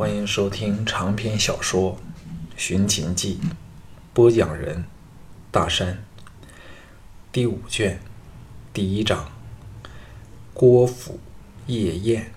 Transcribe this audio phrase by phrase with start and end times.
[0.00, 1.92] 欢迎收听长篇小说
[2.56, 3.38] 《寻秦记》，
[4.14, 4.86] 播讲人：
[5.50, 6.02] 大山。
[7.30, 8.00] 第五卷
[8.72, 9.30] 第一章：
[10.54, 11.20] 郭府
[11.66, 12.32] 夜宴。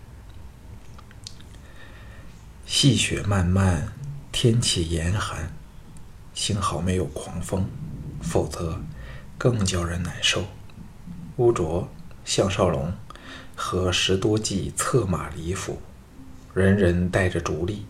[2.66, 3.94] 细雪漫漫，
[4.34, 5.54] 天气严寒，
[6.34, 7.66] 幸好没有狂风，
[8.22, 8.84] 否则
[9.38, 10.44] 更叫人难受。
[11.38, 11.88] 乌卓、
[12.26, 12.92] 项少龙
[13.56, 15.82] 和十多骑策马离府。
[16.54, 17.84] 人人带着竹笠，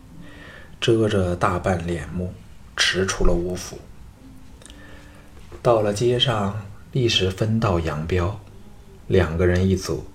[0.80, 2.34] 遮着大半脸目，
[2.77, 3.77] 驰出了吴府。
[5.62, 8.40] 到了街上，立时分道扬镳，
[9.07, 10.05] 两个人一组，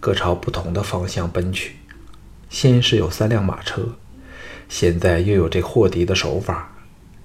[0.00, 1.76] 各朝不同的方向奔去。
[2.50, 3.96] 先是有三辆马车，
[4.68, 6.76] 现在又有这霍迪的手法，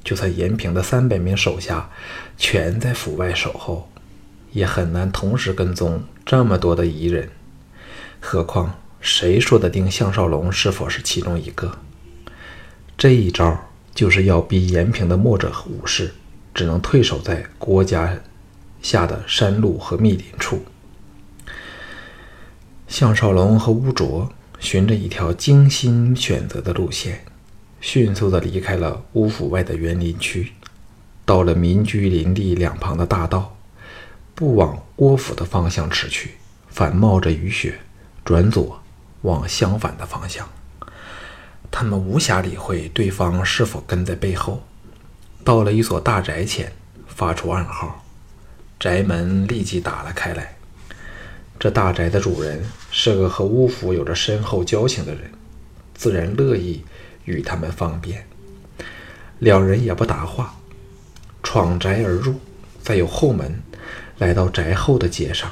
[0.03, 1.89] 就算延平的三百名手下
[2.37, 3.89] 全在府外守候，
[4.51, 7.29] 也很难同时跟踪这么多的彝人，
[8.21, 8.79] 何况。
[9.03, 11.77] 谁说得定项少龙是否是其中一个？
[12.97, 16.13] 这一招就是要逼延平的墨者武士
[16.53, 18.17] 只能退守在郭家
[18.81, 20.63] 下的山路和密林处。
[22.87, 27.25] 项少龙和乌卓循着一条精心选择的路线，
[27.81, 30.53] 迅速地离开了乌府外的园林区，
[31.25, 33.57] 到了民居林地两旁的大道，
[34.33, 36.35] 不往郭府的方向驰去，
[36.69, 37.77] 反冒着雨雪
[38.23, 38.79] 转左。
[39.23, 40.47] 往相反的方向，
[41.69, 44.63] 他们无暇理会对方是否跟在背后。
[45.43, 46.71] 到了一所大宅前，
[47.07, 48.05] 发出暗号，
[48.79, 50.55] 宅门立即打了开来。
[51.59, 55.31] 这大宅的主人是个和乌府有着深厚交情的人，
[55.93, 56.83] 自然乐意
[57.25, 58.25] 与他们方便。
[59.39, 60.55] 两人也不答话，
[61.41, 62.35] 闯宅而入，
[62.81, 63.61] 再有后门，
[64.17, 65.51] 来到宅后的街上，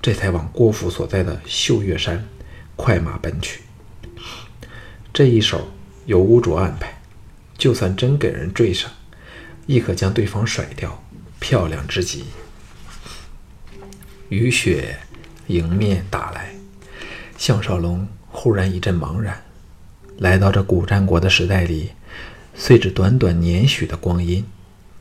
[0.00, 2.24] 这才往郭府所在的秀月山。
[2.80, 3.60] 快马奔去，
[5.12, 5.70] 这一手
[6.06, 6.98] 由屋主安排，
[7.58, 8.90] 就算真给人追上，
[9.66, 11.04] 亦可将对方甩掉，
[11.38, 12.24] 漂亮之极。
[14.30, 14.98] 雨雪
[15.48, 16.54] 迎面打来，
[17.36, 19.42] 项少龙忽然一阵茫然。
[20.16, 21.90] 来到这古战国的时代里，
[22.54, 24.42] 虽只短短年许的光阴，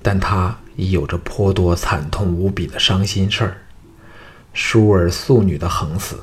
[0.02, 3.58] 但他已有着颇多惨痛无比的伤心事儿，
[4.54, 6.22] 淑儿素女的横死。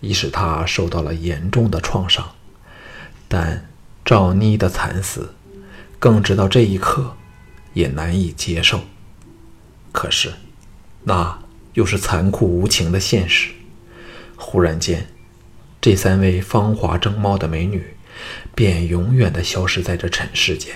[0.00, 2.32] 已使他受到了严重的创伤，
[3.26, 3.68] 但
[4.04, 5.34] 赵妮的惨死，
[5.98, 7.16] 更直到这一刻
[7.74, 8.80] 也难以接受。
[9.90, 10.32] 可是，
[11.02, 11.38] 那
[11.74, 13.50] 又是残酷无情的现实。
[14.36, 15.08] 忽然间，
[15.80, 17.94] 这三位芳华正茂的美女，
[18.54, 20.74] 便永远地消失在这尘世间。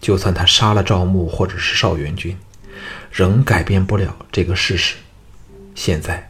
[0.00, 2.36] 就算他杀了赵牧或者是邵元君，
[3.12, 4.96] 仍改变不了这个事实。
[5.74, 6.28] 现在。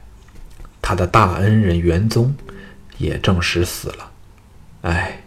[0.88, 2.34] 他的大恩人元宗
[2.96, 4.10] 也证实死了，
[4.80, 5.22] 哎，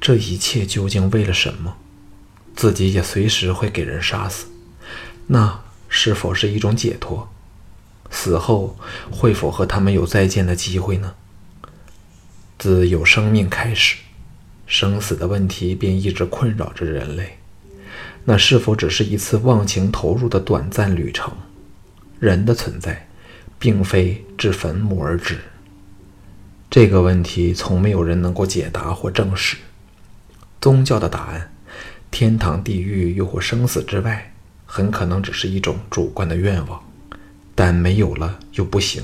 [0.00, 1.76] 这一切究竟为了什么？
[2.54, 4.46] 自己也随时会给人杀死，
[5.26, 7.28] 那是否是一种解脱？
[8.10, 8.78] 死后
[9.10, 11.12] 会否和他们有再见的机会呢？
[12.58, 13.98] 自有生命开始，
[14.66, 17.36] 生死的问题便一直困扰着人类。
[18.24, 21.36] 那是否只是一次忘情投入的短暂旅程？
[22.18, 23.06] 人的存在。
[23.58, 25.38] 并非至坟墓而止。
[26.68, 29.56] 这个问题从没有人能够解答或证实。
[30.60, 31.52] 宗教的答案，
[32.10, 34.34] 天堂、地狱又或生死之外，
[34.64, 36.82] 很可能只是一种主观的愿望。
[37.54, 39.02] 但没有了又不行，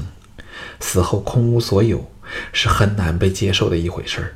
[0.80, 2.10] 死后空无所有，
[2.52, 4.34] 是很难被接受的一回事儿。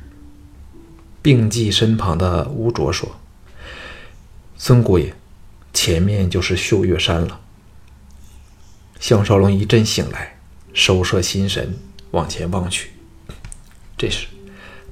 [1.21, 3.17] 病寂身旁的乌卓说
[4.57, 5.13] ：“孙姑爷，
[5.73, 7.41] 前面就是秀月山了。”
[8.99, 10.37] 项少龙一阵醒来，
[10.73, 11.77] 收摄心神，
[12.11, 12.91] 往前望去。
[13.97, 14.27] 这时，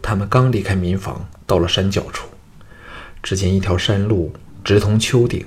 [0.02, 2.28] 他们刚离开民房，到了山脚处，
[3.24, 4.34] 只见一条山路
[4.64, 5.46] 直通丘顶，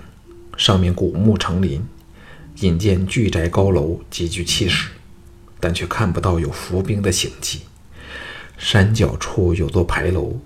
[0.57, 1.87] 上面古木成林，
[2.57, 4.89] 引见巨宅高楼，极具气势，
[5.61, 7.63] 但却看不到有伏兵的行迹。
[8.57, 10.37] 山脚处有座牌楼，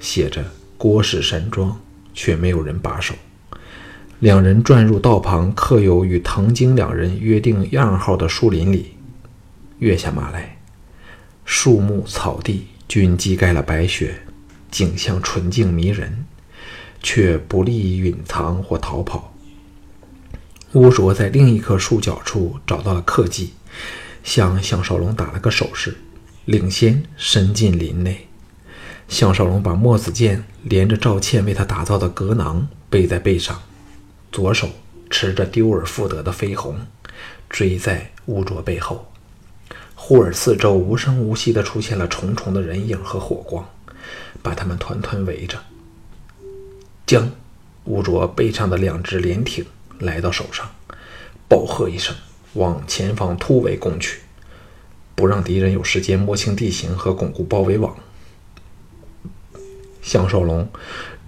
[0.00, 1.78] 写着“郭氏山庄”，
[2.14, 3.14] 却没有人把守。
[4.20, 8.96] 两人转入道旁刻有与唐晶两人约定样号的树林里，
[9.78, 10.58] 跃下马来，
[11.44, 14.22] 树木草地均积盖了白雪，
[14.72, 16.24] 景象纯净迷人，
[17.00, 19.32] 却不利于隐藏或逃跑。
[20.72, 23.52] 乌卓在另一棵树角处找到了刻迹，
[24.24, 25.96] 向项少龙打了个手势，
[26.44, 28.26] 领先伸进林内。
[29.06, 33.62] 项少龙把墨子剑连着赵倩为他打造的格囊背在背上。
[34.30, 34.68] 左手
[35.10, 36.78] 持着丢而复得的飞鸿，
[37.48, 39.10] 追在乌卓背后。
[39.94, 43.68] 忽而四周无声无息地出现了重重的人影和火光，
[44.42, 45.58] 把他们团团围着。
[47.04, 47.30] 将
[47.84, 49.66] 乌卓背上的两只连挺
[49.98, 50.70] 来到手上，
[51.48, 52.14] 暴喝一声，
[52.52, 54.20] 往前方突围攻去，
[55.14, 57.96] 不让敌人有时间摸清地形和巩固包围网。
[60.00, 60.70] 项少龙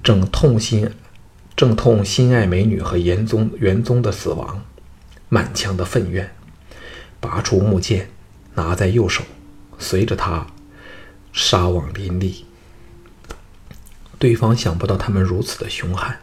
[0.02, 0.90] 正痛心，
[1.60, 4.64] 正痛心爱美女和严宗元宗的死亡，
[5.28, 6.34] 满腔的愤怨，
[7.20, 8.08] 拔出木剑，
[8.54, 9.22] 拿在右手，
[9.78, 10.46] 随着他
[11.34, 12.46] 杀往林立。
[14.18, 16.18] 对方想不到他们如此的凶悍，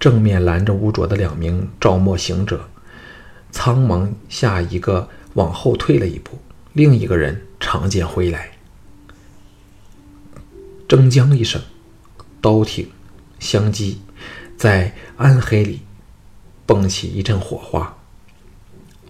[0.00, 2.68] 正面拦着乌卓的两名赵默行者，
[3.52, 6.36] 苍茫下一个往后退了一步，
[6.72, 8.50] 另一个人长剑挥来。
[10.88, 11.62] 铮锵一声，
[12.40, 12.90] 刀挺
[13.38, 14.00] 相击，
[14.58, 15.82] 在暗黑里
[16.66, 17.96] 蹦起一阵火花。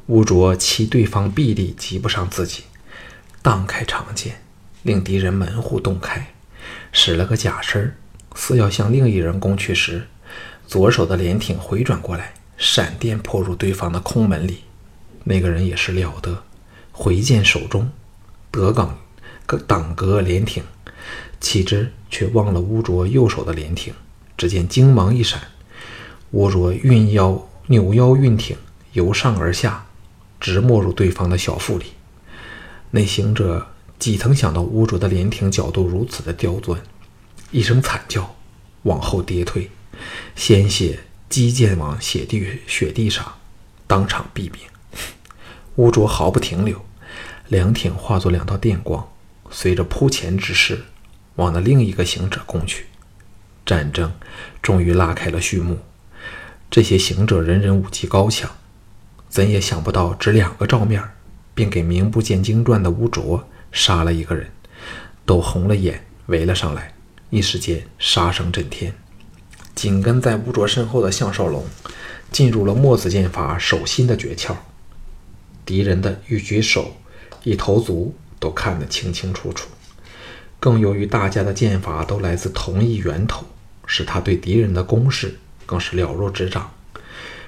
[0.08, 2.64] 乌卓其对方臂力及不上自己，
[3.40, 4.42] 荡开长剑，
[4.82, 6.34] 令敌人门户洞开，
[6.92, 7.96] 使了个假身
[8.34, 10.06] 似要向另一人攻去时，
[10.66, 14.64] 左手的连挺回转过来，闪电破入对方的空门里。
[15.24, 16.44] 那个人也是了得，
[16.92, 17.90] 回剑手中，
[18.50, 18.98] 得岗
[19.46, 20.62] 个挡格连挺。
[21.40, 23.94] 岂知却忘了乌卓右手的连挺，
[24.38, 25.38] 只见精芒一闪，
[26.30, 28.56] 乌卓运腰扭腰运挺，
[28.92, 29.84] 由上而下，
[30.40, 31.86] 直没入对方的小腹里。
[32.92, 33.66] 那行者
[33.98, 36.80] 几曾想到乌卓的连挺角度如此的刁钻，
[37.50, 38.34] 一声惨叫，
[38.84, 39.68] 往后跌退，
[40.36, 43.34] 鲜血激溅往血地雪地上，
[43.86, 44.60] 当场毙命。
[45.76, 46.80] 乌卓毫不停留，
[47.48, 49.06] 两挺化作两道电光，
[49.50, 50.84] 随着扑前之势。
[51.34, 52.86] 往那另一个行者攻去，
[53.68, 54.10] 战争
[54.62, 55.76] 终于拉开了序幕。
[56.70, 58.50] 这些行者人人武技高强，
[59.28, 61.02] 怎也想不到只两个照面，
[61.52, 64.50] 便给名不见经传的乌卓杀了一个人，
[65.26, 66.94] 都红了眼围了上来。
[67.28, 68.94] 一时间杀声震天。
[69.74, 71.66] 紧跟在乌卓身后的项少龙，
[72.32, 74.56] 进入了墨子剑法手心的诀窍。
[75.66, 76.96] 敌人的一举手、
[77.44, 79.68] 一投足都看得清清楚楚。
[80.58, 83.46] 更由于大家的剑法都来自同一源头，
[83.88, 85.36] 使他对敌人的攻势
[85.66, 86.70] 更是了若指掌，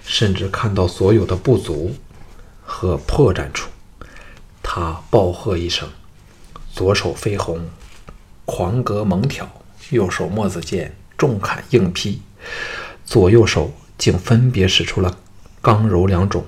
[0.02, 1.94] 甚至看到所有的不足
[2.64, 3.70] 和破绽处。
[4.60, 5.88] 他暴喝一声，
[6.72, 7.69] 左手飞鸿，
[8.44, 9.48] 狂格猛挑，
[9.90, 12.20] 右手墨子剑重砍硬劈，
[13.04, 15.19] 左右手竟分别使出了
[15.60, 16.44] 刚柔两种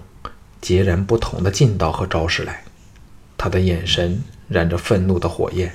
[0.61, 2.65] 截然不同的劲道和招式来。
[3.37, 5.75] 他的眼神燃着愤怒的火焰。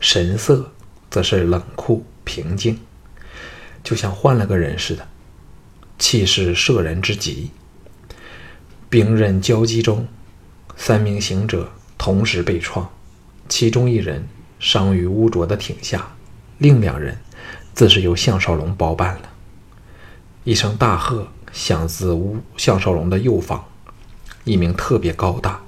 [0.00, 0.70] 神色
[1.10, 2.78] 则是冷酷平静，
[3.82, 5.06] 就像换了个人似的，
[5.98, 7.50] 气势慑人之极。
[8.90, 10.06] 兵刃交击中，
[10.76, 12.90] 三名行者同时被创，
[13.48, 14.26] 其中一人
[14.58, 16.14] 伤于污浊的挺下，
[16.58, 17.18] 另两人
[17.74, 19.30] 自是由项少龙包办了。
[20.44, 23.64] 一声大喝响自乌项少龙的右方，
[24.44, 25.60] 一名特别高大、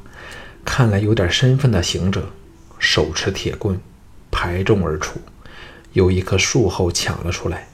[0.65, 2.31] 看来有点身份的行者，
[2.79, 3.79] 手持铁棍。
[4.33, 5.21] 排众而出，
[5.93, 7.67] 由一棵树后抢了出来，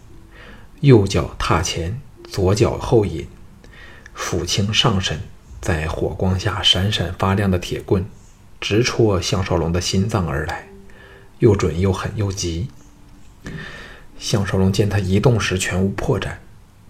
[0.81, 2.01] 右脚踏前，
[2.31, 3.27] 左脚后引，
[4.17, 5.21] 抚青上身，
[5.61, 8.05] 在火光下闪闪发亮的铁棍，
[8.61, 10.69] 直戳项少龙的心脏而来，
[11.39, 12.69] 又准又狠又急。
[14.19, 16.37] 项少龙见他移动时全无破绽，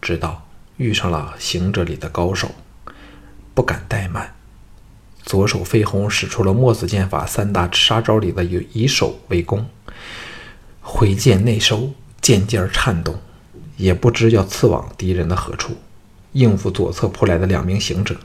[0.00, 2.54] 知道遇上了行者里的高手，
[3.54, 4.34] 不敢怠慢。
[5.22, 9.66] 左手飞鸿使出了墨子剑法三大杀招里的以以手为攻，
[10.80, 13.18] 挥剑内收，剑尖颤动，
[13.76, 15.76] 也不知要刺往敌人的何处，
[16.32, 18.16] 应付左侧扑来的两名行者。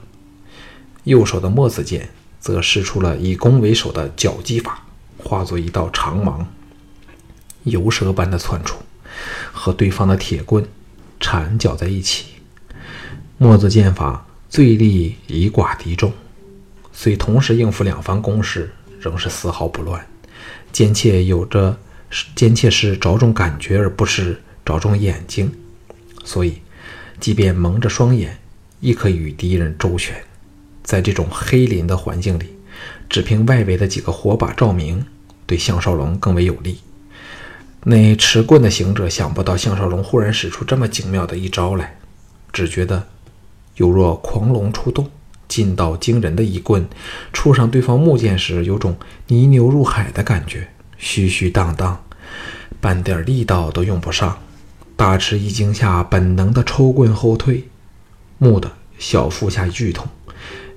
[1.04, 4.86] 右手的墨子剑则使出了以攻为守的绞击法，
[5.18, 6.48] 化作一道长芒，
[7.64, 8.78] 游蛇般的窜出，
[9.52, 10.66] 和对方的铁棍
[11.20, 12.26] 缠绞在一起。
[13.38, 16.14] 墨子剑法最利以寡敌众。
[16.94, 20.06] 虽同时应付两方攻势，仍是丝毫不乱。
[20.72, 21.78] 奸妾有着
[22.36, 25.52] 奸妾是着重感觉，而不是着重眼睛，
[26.24, 26.62] 所以
[27.20, 28.40] 即便蒙着双眼，
[28.80, 30.16] 亦可与敌人周旋。
[30.84, 32.56] 在这种黑林的环境里，
[33.10, 35.06] 只凭外围的几个火把照明，
[35.46, 36.80] 对项少龙更为有利。
[37.84, 41.98] 那持棍的行者想不到项少龙忽然使出这么精妙的一招来，
[42.52, 43.08] 只觉得
[43.76, 45.10] 有若狂龙出洞。
[45.48, 46.88] 劲道惊人的一棍，
[47.34, 48.96] 触上对方木剑时，有种
[49.28, 52.02] 泥牛入海的感觉，虚虚荡荡，
[52.80, 54.42] 半点力道都用不上。
[55.02, 57.68] 大吃一惊下，本能的抽棍后退，
[58.38, 60.08] 木的小腹下剧痛，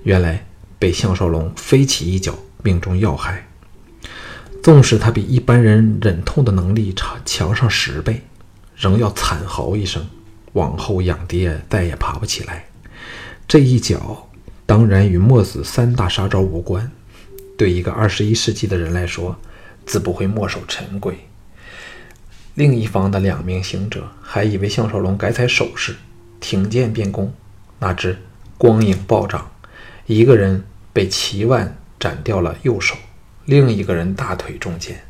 [0.01, 0.47] 原来
[0.79, 3.47] 被项少龙飞起一脚命中要害。
[4.63, 8.23] 纵使他比一般人忍痛的能力强强上十倍，
[8.75, 10.03] 仍要惨嚎一声，
[10.53, 12.65] 往后仰跌，再也爬不起来。
[13.47, 14.27] 这一脚
[14.65, 16.91] 当然与墨子三大杀招无关，
[17.55, 19.37] 对一个二十一世纪的人来说，
[19.85, 21.15] 自不会墨守成规。
[22.55, 25.93] 另一方的两名行者还以为项少龙改采手势，
[26.39, 27.33] 挺剑便攻，
[27.79, 28.17] 哪知
[28.57, 29.51] 光影暴涨，
[30.05, 32.95] 一个人被齐万斩掉了右手。
[33.43, 35.03] 另一个人大腿中箭，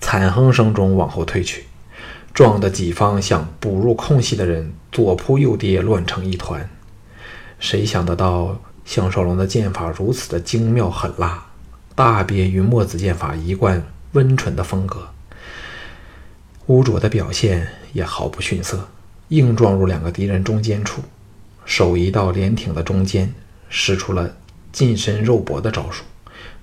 [0.00, 1.64] 惨哼声中往后退去，
[2.32, 6.66] 撞得己方想补入空隙的人左扑右跌，乱成一团。
[7.58, 11.44] 谁想得到项少龙的剑法如此的精妙狠辣，
[11.94, 15.10] 大别于墨子剑法一贯温纯的风格。
[16.66, 18.88] 污浊的表现也毫不逊色，
[19.28, 21.00] 硬撞入两个敌人中间处，
[21.64, 23.32] 手移到连挺的中间，
[23.68, 24.36] 使出了
[24.72, 26.02] 近身肉搏的招数。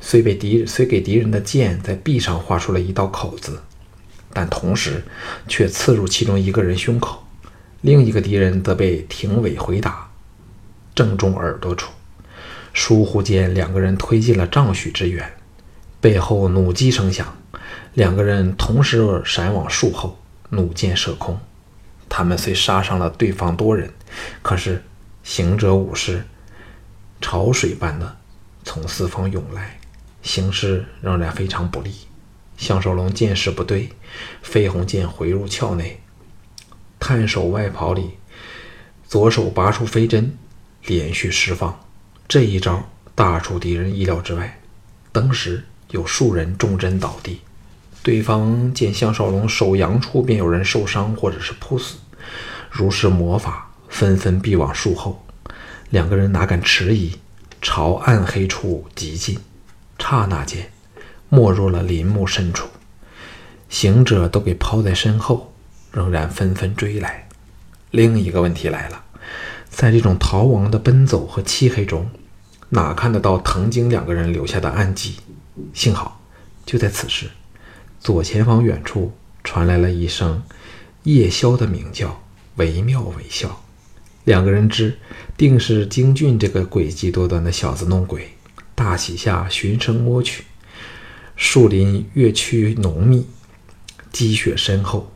[0.02, 3.62] 虽被敌虽给敌人的剑在臂上划出了一道口子，
[4.34, 5.02] 但同时
[5.48, 7.24] 却刺入其中一个人胸口，
[7.80, 10.10] 另一个敌人则被挺尾回打，
[10.94, 11.94] 正中耳朵处。
[12.74, 15.32] 疏忽间，两个人推进了丈许之远，
[16.02, 17.38] 背后弩击声响，
[17.94, 21.40] 两个人同时闪往树后，弩箭射空。
[22.10, 23.92] 他们虽杀伤了对方多人，
[24.42, 24.84] 可是
[25.24, 26.26] 行者武士
[27.22, 28.18] 潮水般的
[28.64, 29.80] 从四方涌来。
[30.22, 31.92] 形势仍然非常不利，
[32.56, 33.90] 项少龙见势不对，
[34.42, 36.00] 飞鸿剑回入鞘内，
[36.98, 38.12] 探手外袍里，
[39.06, 40.38] 左手拔出飞针，
[40.86, 41.78] 连续释放。
[42.26, 44.62] 这一招大出敌人意料之外，
[45.12, 47.42] 当时有数人中针倒地。
[48.04, 51.96] 对方见项少龙手扬处便有人受伤或者是扑死，
[52.70, 55.26] 如是魔法，纷纷避往树后。
[55.90, 57.14] 两个人哪敢迟疑，
[57.62, 59.40] 朝暗黑处急进。
[59.98, 60.70] 刹那间，
[61.30, 62.68] 没入了林木深处，
[63.70, 65.54] 行者都给抛在身后，
[65.94, 67.30] 仍然纷纷追来。
[67.90, 69.02] 另一个问题来了，
[69.70, 72.10] 在这种逃亡的奔走和漆黑中，
[72.68, 75.16] 哪看得到藤经两个人留下的暗迹？
[75.74, 76.20] 幸好，
[76.66, 77.30] 就在此时，
[78.04, 79.14] 左前方远处
[79.46, 80.44] 传来了一声
[81.04, 82.22] 夜宵的鸣叫，
[82.58, 83.64] 惟妙惟肖。
[84.26, 85.00] 两个人知，
[85.38, 88.34] 定是京俊这个诡计多端的小子弄鬼。
[88.76, 90.44] 大喜下循声摸去，
[91.38, 93.26] 树林越趋浓密，
[94.12, 95.14] 积雪深厚，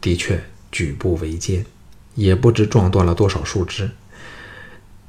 [0.00, 1.66] 的确举步维艰，
[2.14, 3.90] 也不知撞断了多少树枝。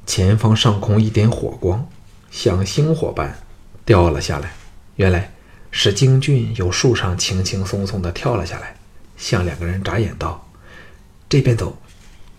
[0.04, 1.88] 前方上空一点火光，
[2.32, 3.38] 像星火般
[3.84, 4.52] 掉了下来。
[4.96, 5.32] 原来
[5.70, 8.76] 使京俊由树上轻轻松松地跳了下来，
[9.16, 10.50] 向两个人眨眼道
[11.28, 11.76] ：“这边走。”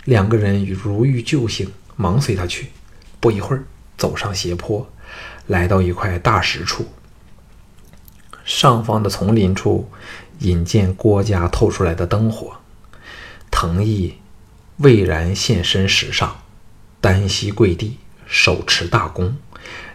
[0.06, 2.72] 两个人如遇救星，忙随他去。
[3.20, 3.64] 不一会儿，
[3.98, 4.92] 走上斜坡。
[5.48, 6.86] 来到一块大石处，
[8.46, 9.92] 上方的丛林处，
[10.40, 12.56] 引见郭家透出来的灯火。
[13.52, 14.16] 藤毅
[14.78, 16.42] 巍然现身石上，
[17.02, 19.36] 单膝跪地，手持大弓，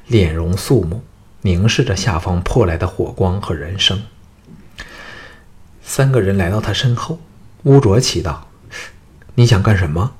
[0.07, 1.02] 脸容肃穆，
[1.46, 4.02] 凝视着下方破来的火光和人声。
[5.80, 7.20] 三个人来到他身后，
[7.62, 8.48] 乌卓奇道
[9.36, 10.14] ：“你想干什么？”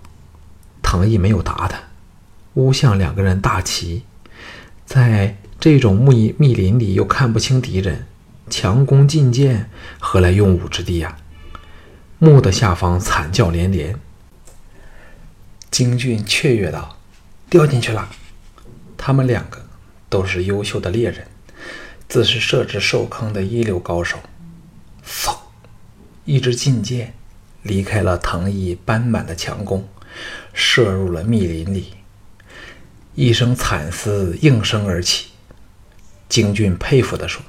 [0.81, 1.81] 唐毅没有答他。
[2.55, 4.05] 乌相两个人大齐。
[4.87, 8.07] 在这种密密林里，又看不清敌人，
[8.49, 9.69] 强弓劲箭，
[9.99, 11.17] 何来用武之地呀？
[12.19, 13.99] 墓的下方惨叫连连。
[15.73, 16.97] 京俊雀跃道
[17.51, 18.09] ：“掉进去了！”
[18.97, 19.66] 他们两个
[20.09, 21.27] 都是优秀的猎人，
[22.09, 24.19] 自是设置兽坑的一流高手。
[25.07, 25.37] 嗖，
[26.25, 27.15] 一支劲箭
[27.63, 29.87] 离开了藤毅斑满的强弓，
[30.53, 31.95] 射入了密林里。
[33.15, 35.29] 一声惨嘶应声而起，
[36.29, 37.43] 京俊佩服地说：“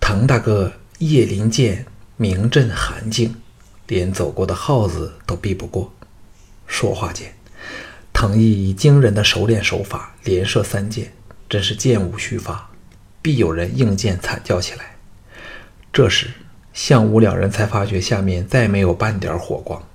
[0.00, 1.86] 滕大哥叶林剑
[2.16, 3.36] 名震寒境，
[3.86, 5.94] 连走过的耗子都避不过。”
[6.66, 7.32] 说话间，
[8.12, 11.12] 藤毅以惊人的熟练手法连射三箭，
[11.52, 12.70] 真是箭无虚发，
[13.20, 14.96] 必有人应箭惨叫起来。
[15.92, 16.28] 这时，
[16.72, 19.86] 项武两人才发觉下面再没有半点火光，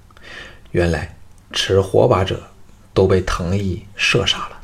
[0.70, 1.18] 原来
[1.52, 2.50] 持火把者。
[2.94, 4.60] 都被藤毅射杀了，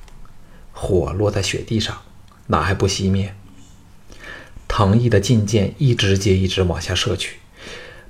[0.72, 2.02] 火落在雪地上，
[2.48, 3.36] 哪还不熄灭？
[4.68, 7.38] 藤毅的劲箭一支接一支往下射去，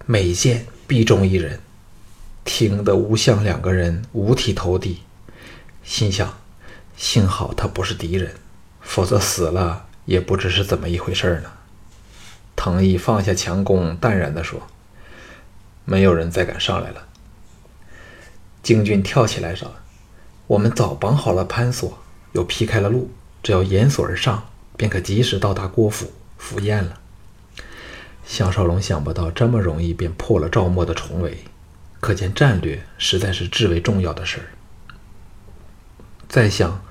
[0.05, 1.59] 每箭必中一人，
[2.45, 5.01] 听得吴相两个人五体投地，
[5.83, 6.37] 心想：
[6.95, 8.33] 幸好他不是敌人，
[8.83, 11.51] 否则死了也不知是怎么一回事呢。
[12.55, 14.61] 藤毅放下强弓，淡然地说
[15.85, 17.07] ：“没有人再敢上来了。”
[18.61, 19.71] 京俊跳起来说。
[20.45, 21.99] 我们早绑好了攀索，
[22.33, 23.09] 又劈开了路，
[23.41, 26.99] 只要沿索而上，便可及时到达郭府赴宴了。
[28.25, 31.45] 项少龙想不到这么容易便破了赵默的重围，
[32.01, 34.47] 可见战略实在是至为重要的事儿。
[36.27, 36.83] 再想，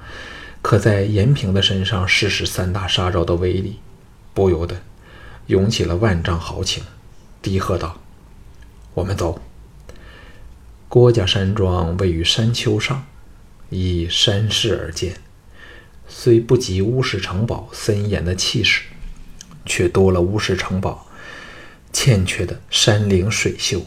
[0.62, 3.80] 可在延平的身上试试三大杀招的威力，
[4.32, 4.80] 不由得
[5.48, 6.84] 涌起了万丈豪情，
[7.42, 8.00] 低喝道
[8.94, 9.42] ：“我们走。”
[10.88, 13.04] 郭家山庄位于山丘上，
[13.70, 15.16] 依山势而建，
[16.06, 18.84] 虽不及乌氏城堡森严的气势，
[19.66, 21.06] 却多了乌氏城堡
[21.92, 23.82] 欠缺的山岭水秀。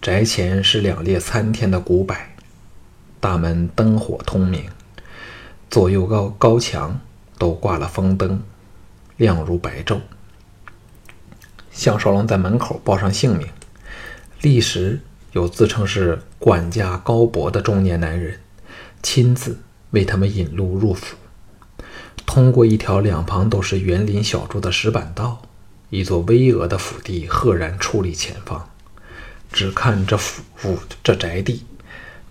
[0.00, 2.14] 宅前是两列参天的古柏，
[3.18, 4.70] 大门灯火通明，
[5.70, 7.00] 左右高高墙
[7.38, 8.42] 都挂了风灯，
[9.16, 10.00] 亮如白昼。
[11.70, 13.48] 项少龙在门口报上姓名，
[14.40, 15.00] 立时。
[15.32, 18.40] 有自称是管家高博的中年男人，
[19.02, 21.14] 亲自为他们引路入府。
[22.24, 25.42] 通过一条两旁都是园林小筑的石板道，
[25.90, 28.66] 一座巍峨的府邸赫然矗立前方。
[29.52, 31.66] 只看这府府这宅地，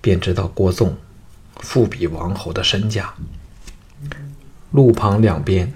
[0.01, 0.97] 便知道郭纵
[1.61, 3.13] 富比王侯的身价。
[4.71, 5.73] 路旁两边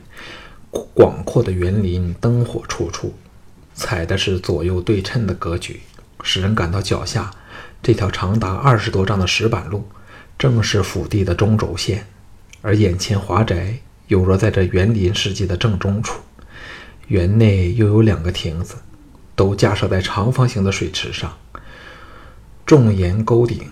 [0.93, 3.13] 广阔的园林，灯火处处，
[3.73, 5.81] 采的是左右对称的格局。
[6.21, 7.31] 使人感到脚下
[7.81, 9.87] 这条长达二十多丈的石板路，
[10.37, 12.05] 正是府地的中轴线，
[12.61, 16.19] 而眼前华宅有若在这园林世界的正中处。
[17.07, 18.75] 园内又有两个亭子，
[19.33, 21.37] 都架设在长方形的水池上，
[22.65, 23.71] 重檐勾顶，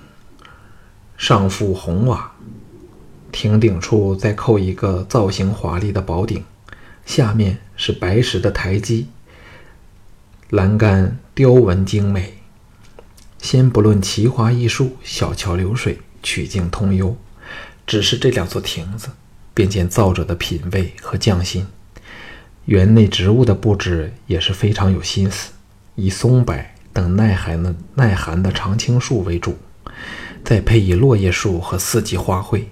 [1.18, 2.32] 上覆红瓦，
[3.32, 6.44] 亭顶处再扣一个造型华丽的宝顶，
[7.06, 9.08] 下面是白石的台基，
[10.52, 12.38] 栏杆雕纹精美。
[13.40, 17.18] 先不论奇花异树、小桥流水、曲径通幽，
[17.88, 19.10] 只是这两座亭子，
[19.54, 21.66] 便见造者的品味和匠心。
[22.66, 25.52] 园内植物的布置也是非常有心思，
[25.96, 26.56] 以松柏
[26.94, 29.58] 等耐寒的耐寒的常青树为主，
[30.44, 32.64] 再配以落叶树和四季花卉，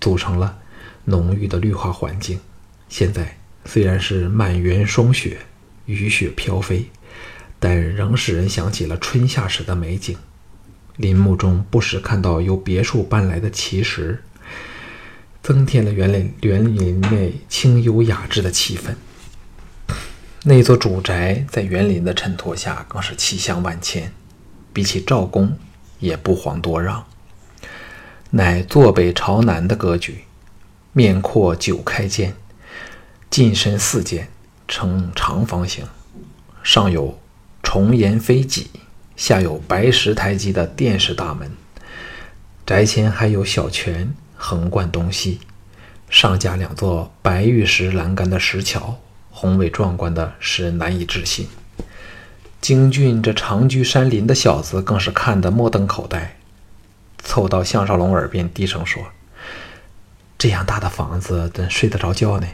[0.00, 0.58] 组成了
[1.04, 2.38] 浓郁的绿化环境。
[2.88, 5.38] 现在虽然是满园霜雪，
[5.86, 6.86] 雨雪飘飞。
[7.60, 10.14] 但仍使人想起了春夏时的美景。
[10.96, 14.22] 林木中不时看到由别墅搬来的奇石，
[15.42, 18.94] 增添了园林园林内清幽雅致的气氛。
[20.42, 24.12] 那座主宅在园林的衬托下，更是气象万千，
[24.74, 25.56] 比起赵公
[25.98, 27.04] 也不遑多让。
[28.30, 30.24] 乃坐北朝南的格局，
[30.92, 32.34] 面阔九开间，
[33.30, 34.28] 进深四间，
[34.68, 35.84] 呈长方形，
[36.62, 37.18] 上有。
[37.66, 38.70] 重檐飞脊，
[39.16, 41.50] 下有白石台基的殿式大门。
[42.64, 45.40] 宅前还有小泉横贯东西，
[46.08, 51.48] 上架两座白玉石栏杆的石桥，宏伟壮观的使人难以置信。
[52.64, 56.38] 京俊这长居山林的小子更是看得目瞪口呆，
[57.18, 59.02] 凑到项少龙耳边低声说
[60.38, 62.46] ：“这样大的房子，怎睡得着觉呢？”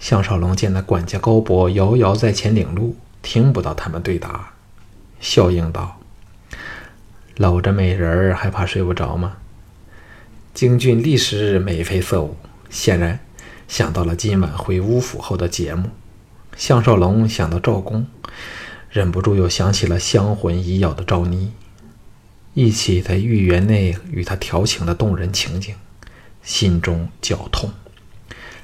[0.00, 2.96] 项少龙见那管家高博遥遥在前领路。
[3.20, 4.52] 听不到他们对答，
[5.20, 6.00] 笑应道
[7.36, 9.36] ：“搂着美人儿还怕睡不着吗？”
[10.54, 12.38] 京俊立时眉飞色舞，
[12.70, 13.20] 显然
[13.68, 15.90] 想到了今晚回乌府后的节目。
[16.56, 18.06] 项少龙想到赵公，
[18.94, 21.50] 忍不住又想起了香魂已咬的赵妮，
[22.52, 25.74] 忆起在御园内与他调情的动人情景，
[26.44, 27.68] 心中绞痛，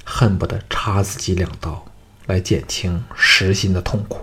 [0.05, 1.85] 恨不得插自己两刀
[2.27, 4.21] 来减轻实心的痛苦。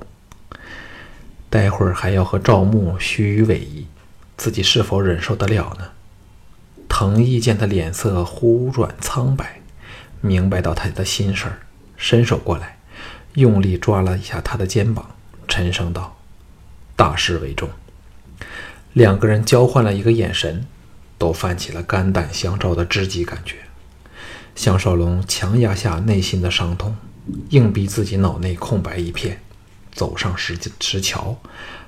[1.50, 3.84] 待会儿还要和赵牧虚与委蛇，
[4.38, 5.90] 自己是否忍受得了呢？
[6.88, 9.60] 藤毅见他脸色忽转苍白，
[10.22, 11.60] 明白到他的心事儿，
[11.98, 12.78] 伸手过来，
[13.34, 15.17] 用力抓了一下他的肩膀，
[15.48, 16.18] 沉声道
[16.96, 17.70] ：“大事为重。”
[18.94, 20.66] 两个人交换了一个眼神，
[21.18, 23.58] 都泛起了肝胆相照的知己感觉。
[24.56, 26.96] 项少龙强压下内心的伤痛，
[27.50, 29.42] 硬逼自己脑内空白一片。
[29.92, 31.40] 走上石石桥，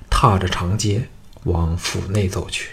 [0.08, 1.08] 踏着长街
[1.44, 2.70] 往府内走去。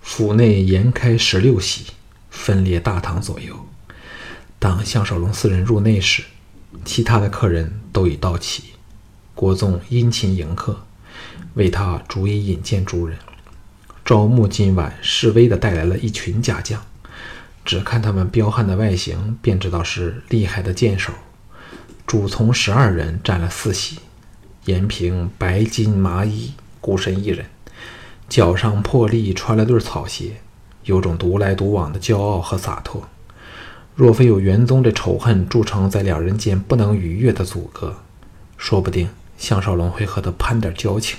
[0.00, 1.86] 府内延开十六席，
[2.30, 3.66] 分列大堂左右。
[4.58, 6.22] 当项少龙四人入内时，
[6.84, 8.64] 其他的客人都已到齐。
[9.34, 10.80] 国纵殷勤迎客，
[11.54, 13.18] 为他逐一引荐诸人。
[14.04, 16.82] 赵牧今晚示威的带来了一群家将，
[17.64, 21.12] 只看他们彪悍的外形，便知道是厉害的剑手。
[22.06, 23.98] 主从十二人占了四席，
[24.64, 27.46] 延平白金麻衣，孤身一人，
[28.28, 30.40] 脚上破例穿了对草鞋，
[30.84, 33.08] 有种独来独往的骄傲和洒脱。
[34.00, 37.94] 若非有元宗这仇恨铸成在两人间不能逾越的阻隔，
[38.56, 41.18] 说不定项少龙会和他攀点交情。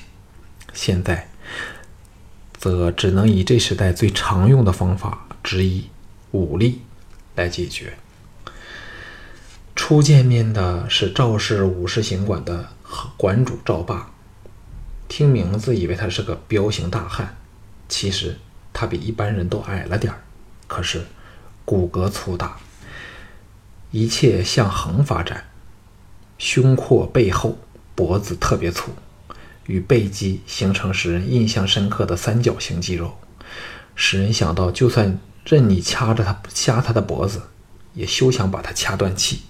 [0.73, 1.29] 现在，
[2.57, 5.91] 则只能以这时代最常用的方法之一——
[6.33, 6.81] 武力
[7.35, 7.93] 来解决。
[9.75, 12.69] 初见面的是赵氏武士行馆的
[13.15, 14.09] 馆主赵霸，
[15.07, 17.37] 听名字以为他是个彪形大汉，
[17.87, 18.39] 其实
[18.73, 20.21] 他比一般人都矮了点儿，
[20.65, 21.05] 可是
[21.63, 22.57] 骨骼粗大，
[23.91, 25.45] 一切向横发展，
[26.37, 27.57] 胸廓背厚，
[27.93, 28.91] 脖子特别粗，
[29.65, 33.17] 与背肌形成使人印象深刻的三角形肌肉，
[33.95, 37.41] 使人想到就算任你掐着他掐他的脖子，
[37.93, 39.41] 也休想把他掐断气。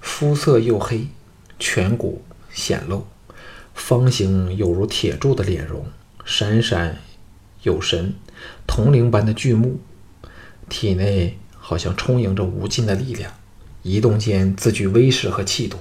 [0.00, 1.08] 肤色黝黑，
[1.58, 3.06] 颧骨显露，
[3.74, 5.84] 方形有如铁柱的脸容，
[6.24, 6.98] 闪闪
[7.62, 8.14] 有神，
[8.66, 9.80] 铜铃般的巨目，
[10.68, 13.32] 体内好像充盈着无尽的力量，
[13.82, 15.78] 移动间自具威势和气度，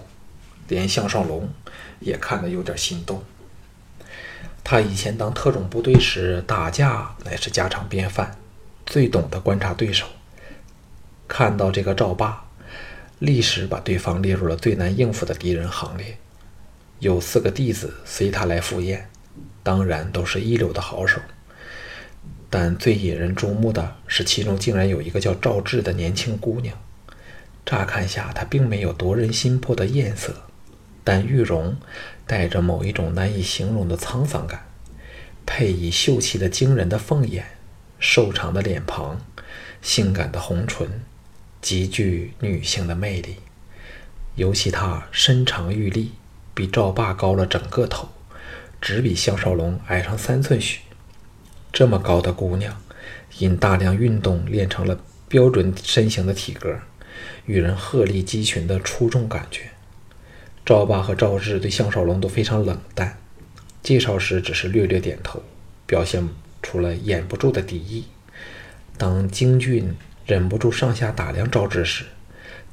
[0.67, 1.49] 连项少龙
[1.99, 3.23] 也看得有点心动。
[4.63, 8.37] 他以前当特种部队时，打架乃是家常便饭，
[8.85, 10.05] 最懂得观察对手。
[11.27, 12.45] 看到这个赵霸。
[13.21, 16.17] 立时把对方列入了最难应付的敌人行列。
[16.97, 19.11] 有四个弟子随他来赴宴，
[19.61, 21.21] 当然都是一流的好手。
[22.51, 26.77] 但最引人注目的是，其中竟然有一个叫赵志的年轻姑娘。
[27.65, 30.35] 乍看下，她并没有夺人心魄的艳色，
[31.03, 31.77] 但玉容
[32.27, 34.65] 带着某一种难以形容的沧桑感，
[35.45, 37.45] 配以秀气的惊人的凤眼、
[37.97, 39.21] 瘦长的脸庞、
[39.81, 40.87] 性感的红唇。
[41.61, 43.37] 极具女性的魅力，
[44.35, 46.11] 尤其她身长玉立，
[46.53, 48.09] 比赵霸高了整个头，
[48.81, 50.81] 只比项少龙矮上三寸许。
[51.71, 52.81] 这么高的姑娘，
[53.37, 56.79] 因大量运动练成了标准身形的体格，
[57.45, 59.71] 与人鹤立鸡群的出众感觉。
[60.65, 63.17] 赵霸和赵志对项少龙都非常冷淡，
[63.81, 65.41] 介绍时只是略略点头，
[65.85, 66.27] 表现
[66.61, 68.05] 出了掩不住的敌意。
[68.97, 69.95] 当京俊。
[70.27, 72.05] 忍不住上下打量赵志时，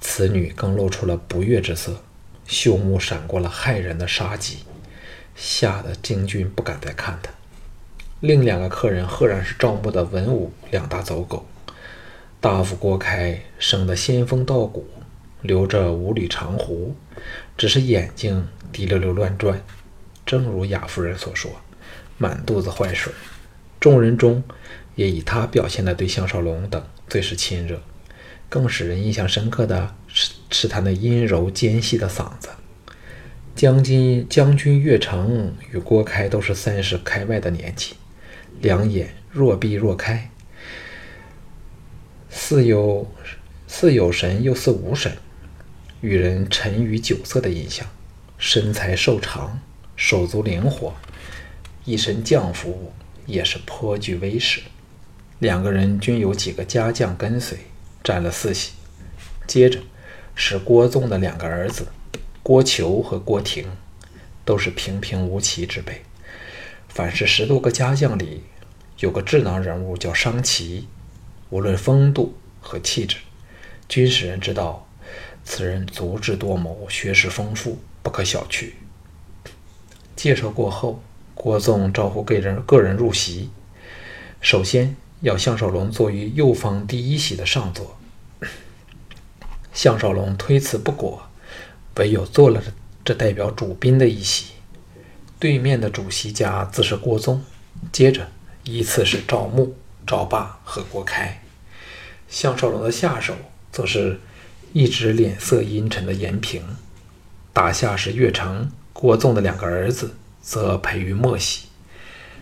[0.00, 2.04] 此女更露出了不悦之色，
[2.46, 4.58] 秀目闪过了骇人的杀机，
[5.34, 7.32] 吓得京俊不敢再看她。
[8.20, 11.46] 另两个客人赫然是赵牧的文武两大走狗。
[12.40, 14.88] 大夫郭开生得仙风道骨，
[15.42, 16.96] 留着五缕长胡，
[17.56, 19.62] 只是眼睛滴溜溜乱转，
[20.26, 21.50] 正如雅夫人所说，
[22.16, 23.12] 满肚子坏水。
[23.78, 24.42] 众人中
[24.96, 26.84] 也以他表现的对项少龙等。
[27.08, 27.80] 最是亲热，
[28.48, 32.48] 更使人印象深刻的是是他那阴柔尖细的嗓子。
[33.54, 37.94] 将军将军岳成与郭开都是三十开外的年纪，
[38.60, 40.30] 两眼若闭若开，
[42.28, 43.08] 似有
[43.66, 45.16] 似有神又似无神，
[46.00, 47.86] 与人沉于酒色的印象。
[48.36, 49.60] 身材瘦长，
[49.96, 50.94] 手足灵活，
[51.84, 52.92] 一身将服
[53.26, 54.62] 也是颇具威势。
[55.40, 57.58] 两个人均有几个家将跟随，
[58.02, 58.72] 占了四席。
[59.46, 59.80] 接着
[60.34, 61.86] 是郭纵的两个儿子，
[62.42, 63.66] 郭求和郭廷，
[64.44, 66.02] 都是平平无奇之辈。
[66.98, 68.42] 凡是十多个家将里，
[68.98, 70.88] 有个智囊人物叫商齐，
[71.48, 73.18] 无论风度和气质，
[73.88, 74.84] 均使人知道
[75.44, 78.72] 此人足智多谋，学识丰富，不可小觑。
[80.16, 81.00] 介绍过后，
[81.36, 83.50] 郭纵招呼个人个人入席，
[84.40, 84.96] 首先。
[85.20, 87.96] 要项少龙坐于右方第一席的上座，
[89.72, 91.22] 项少龙推辞不果，
[91.94, 92.60] 唯有坐了
[93.04, 94.57] 这代表主宾的一席。
[95.38, 97.44] 对面的主席家自是郭宗，
[97.92, 98.28] 接着
[98.64, 101.42] 依次是赵牧、赵霸和郭开。
[102.28, 103.34] 项少龙的下手
[103.70, 104.20] 则是
[104.72, 106.62] 一直脸色阴沉的严平，
[107.52, 111.66] 打下是岳成、郭纵的两个儿子，则陪于末席。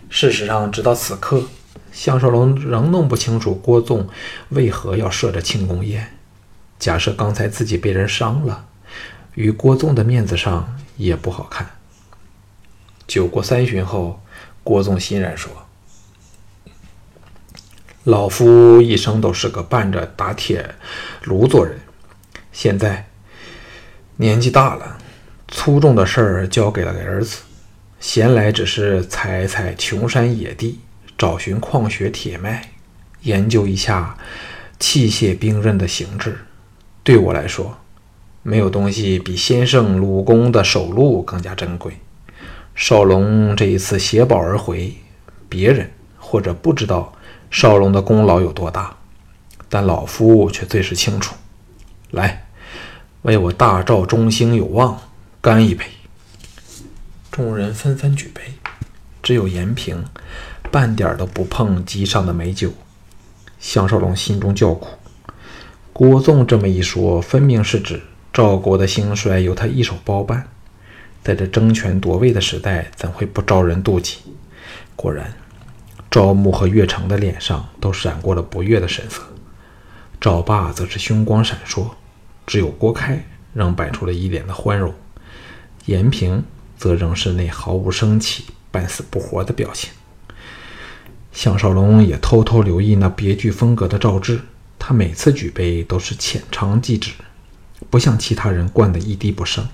[0.09, 1.45] 事实上，直到此刻。
[1.93, 4.09] 项少龙仍弄不清楚郭纵
[4.51, 6.15] 为何要设着庆功宴。
[6.79, 8.67] 假设刚才自己被人伤了，
[9.35, 11.76] 与郭纵的面子上也不好看。
[13.07, 14.21] 酒过三巡后，
[14.63, 15.51] 郭纵欣然说
[18.05, 20.75] ：“老夫一生都是个伴着打铁
[21.25, 21.79] 炉做人，
[22.53, 23.07] 现在
[24.17, 24.99] 年纪大了，
[25.49, 27.39] 粗重的事儿交给了儿子，
[28.01, 30.81] 闲来只是采采穷山野地。”
[31.19, 32.73] 找寻矿穴铁脉，
[33.23, 34.19] 研究一下
[34.79, 36.41] 器械兵刃的形制。
[37.03, 37.79] 对我来说，
[38.43, 41.99] 没有东西比先生鲁公的手路更加珍贵。
[42.77, 44.95] 少龙这一次携宝而回，
[45.49, 47.11] 别人或者不知道
[47.51, 48.95] 少龙的功劳有多大，
[49.71, 51.35] 但老夫却最是清楚。
[52.11, 52.47] 来，
[53.23, 55.01] 为我大赵中兴有望，
[55.41, 55.87] 干一杯！
[57.33, 58.43] 众人纷纷举杯，
[59.23, 60.05] 只有严平
[60.71, 62.71] 半点都不碰机上的美酒。
[63.59, 64.91] 项少龙心中叫苦。
[65.95, 68.03] 郭纵这么一说，分明是指
[68.35, 70.47] 赵国的兴衰由他一手包办。
[71.27, 74.19] 在这争权夺位的时代，怎会不招人妒忌？
[74.95, 75.35] 果然，
[76.09, 79.21] 赵牧和岳成的脸上都闪过了不悦的神色。
[80.21, 81.89] 赵霸则是凶光闪烁，
[82.47, 84.95] 只有郭开仍摆出了一脸的欢容，
[85.87, 86.45] 严平
[86.79, 89.91] 则仍是那毫无生气、半死不活的表情。
[91.33, 94.43] 项少龙也偷偷留意那别具风格的赵志，
[94.79, 97.15] 他每次举杯都是浅尝即止，
[97.91, 99.67] 不像其他人灌得一滴不剩。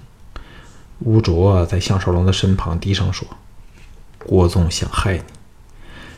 [1.04, 3.26] 乌卓在项少龙的身旁低声说
[4.24, 5.22] ：“郭纵想害你。”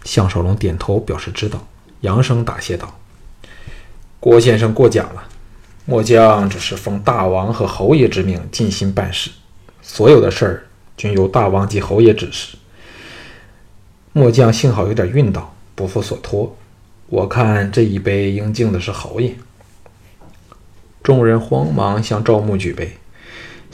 [0.04, 1.66] 项少龙点头表示知道，
[2.00, 2.98] 扬声答谢道。
[4.20, 5.24] 郭先生过奖了，
[5.86, 9.30] 末将只是奉大王和侯爷之命尽心办事，
[9.82, 10.66] 所有的事儿
[10.96, 12.56] 均由大王及侯爷指示。
[14.12, 16.56] 末将幸好有点运道，不负所托。
[17.06, 19.34] 我看这一杯应敬的是侯爷。
[21.02, 22.96] 众人慌忙向赵牧举杯，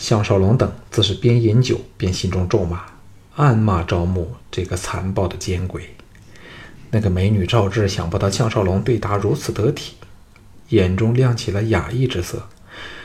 [0.00, 2.80] 项少龙等自是边饮酒边心中咒骂，
[3.36, 5.94] 暗骂赵牧这个残暴的奸鬼。
[6.90, 9.96] 那个美女赵志想不到项少龙对答如此得体。
[10.70, 12.48] 眼中亮起了雅意之色，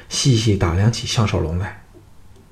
[0.08, 1.84] 细细打量起项少龙来。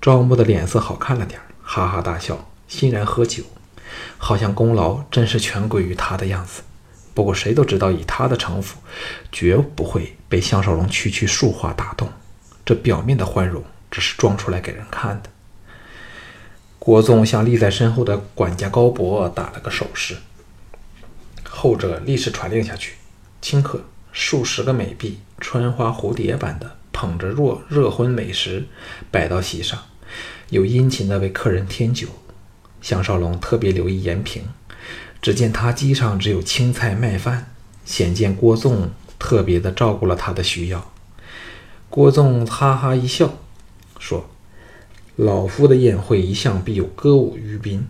[0.02, 3.44] 赵牧的脸色好看了点哈哈大笑，欣然喝酒，
[4.18, 6.64] 好像功劳真是全归于他的样子。
[7.14, 8.80] 不过谁都知道，以他的城府，
[9.32, 12.10] 绝不会被项少龙区区数话打动。
[12.66, 15.30] 这表面的欢容，只是装出来给人看的。
[16.80, 20.18] 郭纵向立在身后的管家高博打了个手势，
[21.48, 22.96] 后者立时传令下去，
[23.42, 23.86] 顷刻。
[24.16, 28.68] 数十个美婢穿花蝴蝶般的捧着热热荤美食
[29.10, 29.80] 摆到席上，
[30.50, 32.08] 又殷勤的为客人添酒。
[32.80, 34.44] 项少龙特别留意严平，
[35.20, 40.92] 只见他机上只有青菜麦饭，显见郭纵特别的照顾了他的需要。
[41.90, 43.34] 郭纵哈哈一笑，
[44.04, 44.30] 说
[45.16, 47.88] ：“老夫的宴会一向必有歌舞娱宾，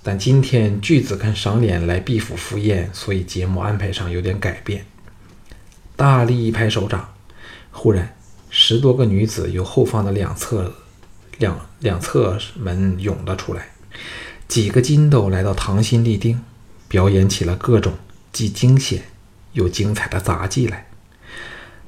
[0.00, 4.86] 但今天巨子肯赏脸来毕府赴宴，所以节目安排上有点改变。”
[5.96, 7.12] 大力一拍手掌，
[7.72, 8.14] 忽然
[8.48, 10.72] 十多个女子由后方的两侧
[11.38, 13.70] 两两侧门涌了出来，
[14.46, 16.40] 几个金斗来到堂心立定，
[16.86, 17.94] 表演起了各种
[18.32, 19.02] 既惊险
[19.54, 20.86] 又精彩的杂技来。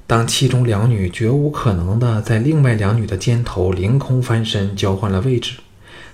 [0.08, 5.58] 当其中两女绝无可能的在另外两女的肩头凌空翻身，交换了位置，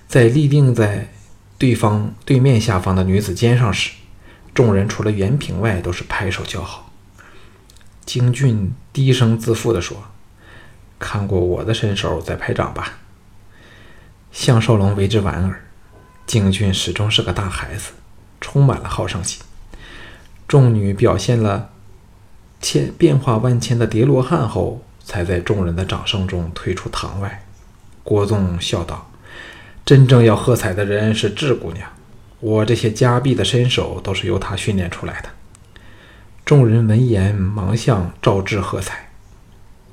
[0.05, 1.13] 在立定在
[1.57, 3.91] 对方对面下方的女子肩上时，
[4.53, 6.91] 众人除了袁平外，都是拍手叫好。
[8.05, 10.03] 京俊低声自负地说
[10.99, 12.99] ：“看过我的身手，再拍掌吧。”
[14.33, 15.61] 项少龙为之莞尔。
[16.27, 17.93] 京俊始终是个大孩子，
[18.41, 19.41] 充满了好胜心。
[20.49, 21.69] 众女表现了
[22.65, 27.45] 千变化万千的叠罗汉后，才在众人的掌声中退出堂外。
[28.03, 29.11] 郭纵笑道
[29.85, 31.87] ：“真正要喝彩的人是智姑娘，
[32.39, 35.29] 我这些夹臂的身手都是由她训练出来的。”
[36.43, 39.11] 众人闻言，忙向赵志喝彩，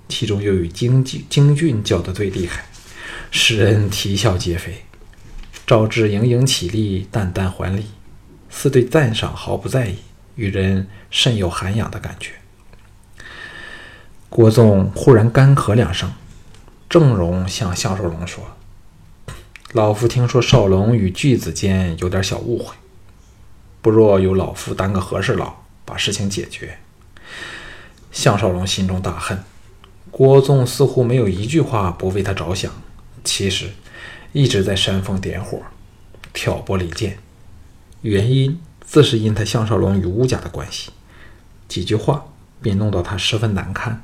[0.08, 2.64] 其中又与京俊京俊叫得最厉害，
[3.30, 4.82] 使人啼笑皆非。
[5.66, 7.84] 赵志盈盈起立，淡淡还礼，
[8.48, 9.96] 似对赞赏毫不在意，
[10.36, 12.32] 与人甚有涵养的感觉。
[14.34, 16.10] 郭纵忽然干咳两声，
[16.88, 18.42] 郑容向项少龙说
[19.72, 22.74] ：“老夫听说少龙与巨子间有点小误会，
[23.82, 26.78] 不若由老夫当个和事佬。”把事情解决。
[28.10, 29.44] 项少龙心中大恨，
[30.10, 32.72] 郭纵似乎没有一句话不为他着想，
[33.22, 33.72] 其实
[34.32, 35.60] 一直在煽风点火，
[36.32, 37.18] 挑拨离间。
[38.00, 40.90] 原因自是因他项少龙与乌家的关系，
[41.68, 42.24] 几句话
[42.62, 44.02] 便弄到他十分难堪。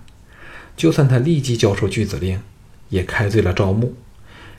[0.79, 2.41] 就算他立即交出巨子令，
[2.89, 3.93] 也开罪了赵牧，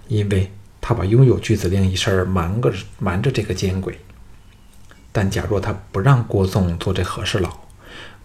[0.10, 0.52] 因为
[0.82, 3.98] 他把拥有巨子令一事瞒个瞒着这个奸鬼。
[5.14, 7.62] 但假若他不让郭纵做这和事佬，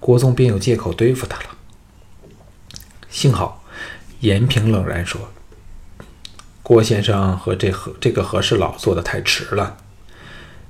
[0.00, 1.50] 郭纵便有借口对付他了。
[3.08, 3.64] 幸好
[4.18, 5.30] 严平冷然说
[6.64, 9.76] ：“郭先生和这和这个和事佬做的太迟了。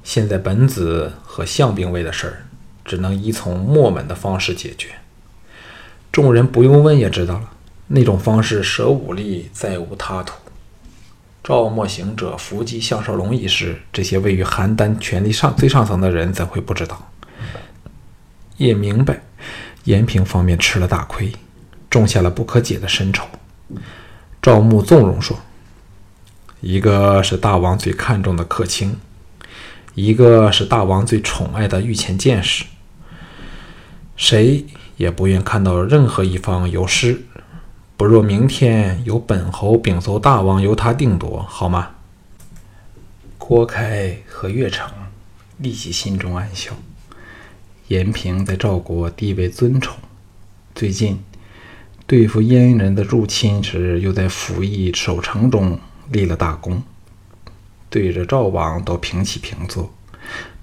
[0.03, 2.47] 现在本子和相兵卫的事儿，
[2.85, 4.91] 只能依从末门的方式解决。
[6.15, 7.51] 众人不用问也知道了，
[7.89, 10.35] 那种方式舍武力，再无他途。”
[11.43, 17.11] 赵末行者伏击项少龙一事，这些位于邯郸权力上最上层的人怎会不知道？
[18.59, 19.21] 也明白，
[19.83, 21.33] 延平方面吃了大亏，
[21.91, 23.27] 种下了不可解的深仇。
[24.41, 25.37] 赵牧纵容说
[26.63, 28.97] ：“一个是大王最看重的客卿，
[29.97, 32.65] 一个是大王最宠爱的御前剑士，
[34.17, 34.65] 谁
[34.97, 37.23] 也不愿看到任何一方有失。
[37.97, 41.91] 不若明天由本侯禀奏大王，由他定夺，好吗？”
[43.39, 44.91] 郭开和岳成
[45.59, 46.73] 立即心中暗笑。
[47.89, 49.99] 延平在赵国地位尊崇，
[50.75, 51.23] 最近
[52.07, 55.79] 对付燕人的入侵时，又在服役守城中
[56.11, 56.83] 立了大功，
[57.91, 59.93] 对着赵王都平起平坐。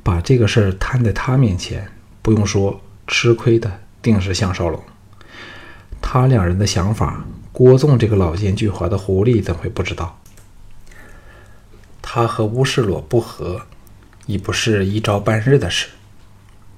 [0.04, 1.88] 把这个事儿摊在他面前，
[2.24, 4.82] 不用说，吃亏的定是项少龙。
[6.02, 10.20] 他两人的想法，郭纵这个老奸巨猾的狐狸怎会不知道？
[12.02, 13.62] 他和乌世罗不和，
[14.26, 15.88] 已不是一朝半日的事。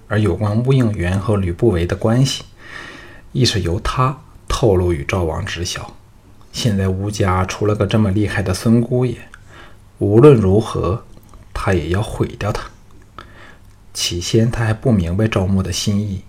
[0.08, 2.44] 而有关乌应元和吕不韦的关系，
[3.32, 5.96] 亦是由他透露与赵王知晓。
[6.52, 9.18] 现在吴家出了个这么厉害的孙姑爷，
[9.98, 11.04] 无论如何，
[11.52, 12.70] 他也要毁掉他。
[13.92, 16.24] 起先他还不明白赵牧的心意，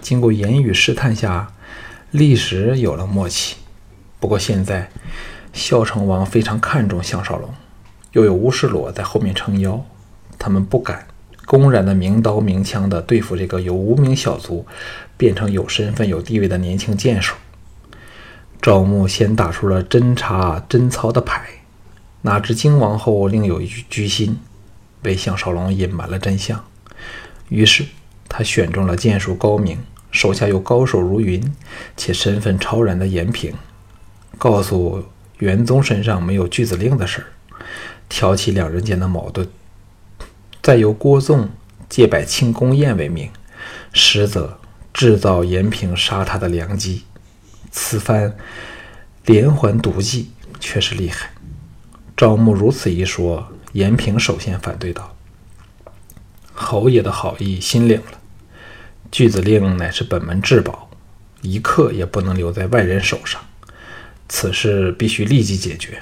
[0.00, 1.52] 经过言语试探下，
[2.10, 3.56] 立时有了默契。
[4.20, 4.90] 不过现在，
[5.52, 7.52] 孝成王非常看重项少龙，
[8.12, 9.84] 又有乌世罗在后面撑腰，
[10.38, 11.06] 他们不敢。
[11.46, 14.66] 公然的明刀明枪的对付这个由无名小卒
[15.16, 17.34] 变成有身份有地位的年轻剑手，
[18.60, 21.42] 赵牧先打出了侦查贞操的牌，
[22.20, 24.38] 哪知荆王后另有一居心，
[25.04, 26.62] 为项少龙隐瞒了真相。
[27.48, 27.86] 于是
[28.28, 29.78] 他选中了剑术高明、
[30.10, 31.54] 手下有高手如云
[31.96, 33.54] 且身份超然的严平，
[34.36, 35.04] 告诉
[35.38, 37.26] 元宗身上没有巨子令的事儿，
[38.08, 39.48] 挑起两人间的矛盾。
[40.62, 41.48] 再由郭纵
[41.88, 43.30] 借摆庆功宴为名，
[43.92, 44.58] 实则
[44.92, 47.04] 制造延平杀他的良机。
[47.70, 48.36] 此番
[49.24, 51.30] 连环毒计确实厉害。
[52.16, 55.16] 赵牧如此一说，延平首先反对道
[56.52, 58.17] ：“侯爷的好意心领了，
[59.18, 60.88] 巨子令乃是本门至宝，
[61.42, 63.40] 一刻也不能留在外人手上。
[64.28, 66.00] 此事必须立即解决。”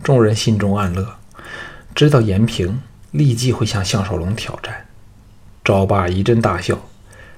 [0.00, 1.16] 众人心中暗乐，
[1.92, 2.80] 知道延平。
[3.10, 4.86] 立即会向项少龙挑战。
[5.64, 6.88] 赵霸一阵大笑，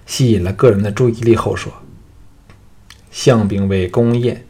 [0.04, 1.72] 吸引了个人的注意力后说
[3.10, 4.44] ：“项兵卫公宴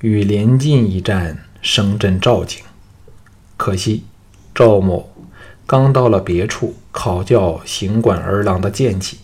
[0.00, 2.60] 与连晋一战，声震赵景。
[3.56, 4.02] 可惜
[4.52, 5.11] 赵某
[5.72, 9.16] 刚到了别处考教行管儿郎的剑技，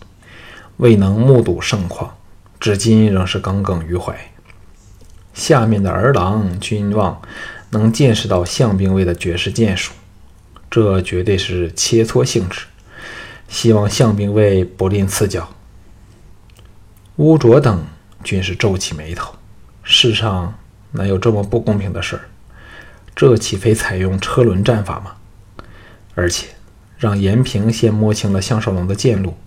[0.77, 2.17] 未能目睹盛况，
[2.59, 4.17] 至今仍是耿耿于怀。
[5.35, 7.21] 下面的儿郎均望
[7.69, 9.93] 能见识到项兵卫的绝世剑术。”
[10.71, 12.61] 这绝对是切磋性质，
[13.47, 15.47] 希望项兵卫不吝赐教。
[17.17, 17.85] 乌卓等
[18.23, 19.35] 均是皱起眉头，
[19.83, 20.55] 世上
[20.93, 22.23] 哪有这么不公平的事儿？
[23.15, 25.11] 这岂非采用车轮战法吗？
[26.19, 26.47] 而且
[26.97, 29.37] 让严平先摸清了项少龙的剑路，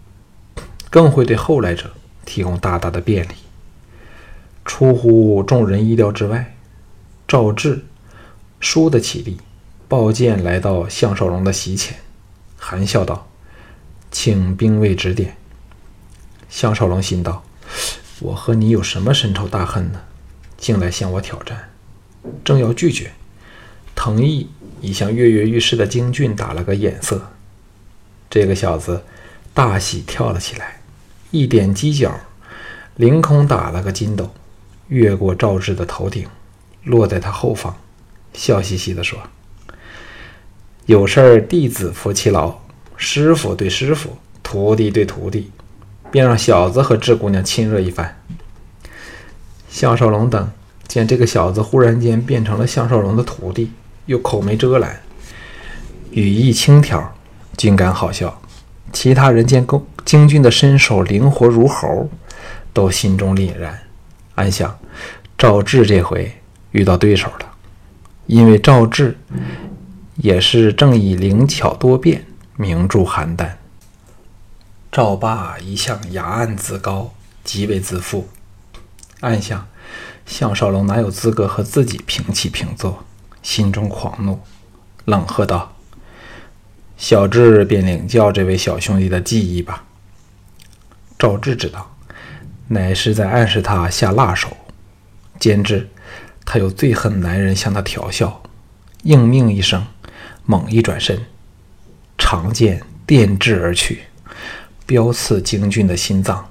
[0.89, 1.93] 更会对后来者
[2.25, 3.35] 提供大大的便利。
[4.65, 6.57] 出乎众人意料之外，
[7.29, 7.85] 赵志
[8.59, 9.37] 输得起力。
[9.87, 11.99] 抱剑来到项少龙的席前，
[12.57, 13.29] 含笑道
[14.11, 15.37] ：“请兵卫指点。”
[16.49, 17.45] 项少龙心道
[18.21, 20.01] ：“我和你有什么深仇大恨呢？
[20.57, 21.69] 竟来向我挑战？”
[22.43, 23.13] 正要拒绝，
[23.95, 24.49] 藤毅
[24.83, 27.31] 已向跃跃欲试的京俊打了个眼色。
[28.29, 29.03] 这个小子
[29.55, 30.81] 大喜，跳了起来，
[31.31, 32.13] 一点犄角，
[32.97, 34.31] 凌空打了个筋斗，
[34.89, 36.27] 越过赵志的头顶，
[36.85, 37.75] 落在他后方，
[38.35, 39.19] 笑嘻嘻地说。
[40.87, 42.61] 有事儿，弟子服其劳；
[42.97, 45.51] 师傅对师傅，徒弟对徒弟，
[46.11, 48.21] 便让小子和智姑娘亲热一番。
[49.71, 50.51] 项少龙等
[50.89, 53.71] 见这个小子忽然间变成了项少龙的徒弟，
[54.07, 55.01] 又口没遮拦，
[56.11, 57.13] 语意轻佻，
[57.57, 58.41] 均感好笑。
[58.93, 62.09] 其他人见公京军的身手灵活如猴，
[62.73, 63.81] 都心中凛然，
[64.35, 64.79] 暗想：
[65.39, 66.33] 赵志这回
[66.71, 67.53] 遇到对手了，
[68.27, 69.17] 因为赵志。
[70.17, 72.27] 也是正以灵巧多变
[72.57, 73.49] 名著邯郸。
[74.93, 78.29] 赵霸一向雅岸自高，极为自负，
[79.21, 79.67] 暗想
[80.27, 83.03] 项少龙哪有资格和自己平起平坐，
[83.43, 84.41] 心中狂怒，
[85.05, 85.75] 冷喝道
[86.97, 89.85] ：“小智便领教这位小兄弟的技艺吧。”
[91.19, 91.95] 赵志知道，
[92.69, 94.57] 乃是在暗示他下辣手，
[95.39, 95.89] 兼之
[96.45, 98.43] 他又最恨男人向他调笑，
[99.03, 99.85] 应命一声。
[100.45, 101.25] 猛一转身，
[102.19, 104.03] 长剑电掷而去，
[104.85, 106.51] 飙刺京俊的心脏，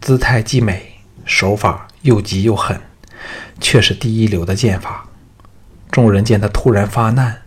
[0.00, 2.80] 姿态既美，手法又急又狠，
[3.60, 5.08] 却是第一流的剑法。
[5.92, 7.42] 众人见他突然发难，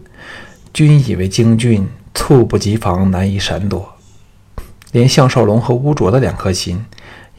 [0.71, 3.95] 均以为京俊猝不及防，难以闪躲。
[4.91, 6.85] 连项少龙和乌卓的两颗心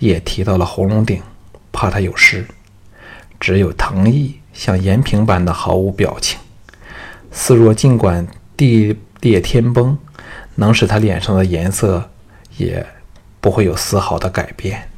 [0.01, 1.23] 也提到了红龙顶，
[1.71, 2.45] 怕他有事。
[3.39, 6.41] 只有藤毅像延平般的毫无表情，
[7.31, 8.27] 似若尽管
[8.57, 9.97] 地裂天崩，
[10.57, 12.11] 能使他脸上的颜色
[12.57, 12.85] 也
[13.41, 14.89] 不会有丝毫的改变。